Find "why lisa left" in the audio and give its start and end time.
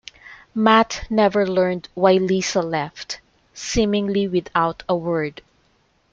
1.93-3.19